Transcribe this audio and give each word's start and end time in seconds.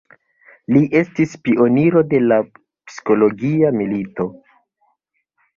Li 0.75 0.79
estis 1.01 1.35
pioniro 1.49 2.03
de 2.15 2.21
la 2.31 2.39
psikologia 2.55 3.73
milito. 3.83 4.29